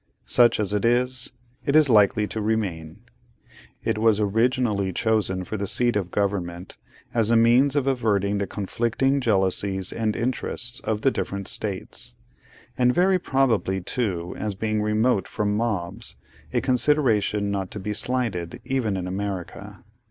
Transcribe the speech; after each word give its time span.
Such 0.25 0.59
as 0.59 0.73
it 0.73 0.83
is, 0.83 1.31
it 1.63 1.75
is 1.75 1.87
likely 1.87 2.25
to 2.29 2.41
remain. 2.41 3.01
It 3.83 3.99
was 3.99 4.19
originally 4.19 4.91
chosen 4.91 5.43
for 5.43 5.57
the 5.57 5.67
seat 5.67 5.95
of 5.95 6.09
Government, 6.09 6.75
as 7.13 7.29
a 7.29 7.35
means 7.35 7.75
of 7.75 7.85
averting 7.85 8.39
the 8.39 8.47
conflicting 8.47 9.19
jealousies 9.21 9.93
and 9.93 10.15
interests 10.15 10.79
of 10.79 11.01
the 11.01 11.11
different 11.11 11.47
States; 11.47 12.15
and 12.75 12.91
very 12.91 13.19
probably, 13.19 13.79
too, 13.79 14.33
as 14.39 14.55
being 14.55 14.81
remote 14.81 15.27
from 15.27 15.55
mobs: 15.55 16.15
a 16.51 16.61
consideration 16.61 17.51
not 17.51 17.69
to 17.69 17.79
be 17.79 17.93
slighted, 17.93 18.59
even 18.65 18.97
in 18.97 19.05
America. 19.05 19.83